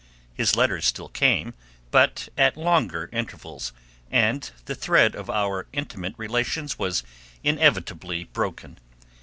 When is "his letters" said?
0.33-0.87